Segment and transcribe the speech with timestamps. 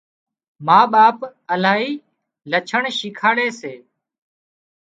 [0.65, 1.17] ما ٻاپ
[1.53, 1.91] الاهي
[2.51, 3.73] لڇڻ شيکاڙي سي